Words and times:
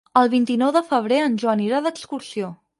El 0.19 0.29
vint-i-nou 0.29 0.71
de 0.77 0.83
febrer 0.87 1.21
en 1.27 1.37
Joan 1.45 1.63
irà 1.69 1.85
d'excursió. 1.89 2.55